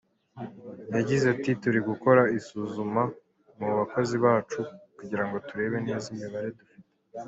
Yagize 0.95 1.25
ati 1.33 1.49
“Turi 1.61 1.79
gukora 1.89 2.21
isuzuma 2.37 3.01
mu 3.59 3.69
bakozi 3.77 4.15
bacu 4.25 4.59
kugira 4.97 5.23
ngo 5.25 5.37
turebe 5.47 5.77
neza 5.87 6.05
imibare 6.13 6.49
dufite. 6.57 6.83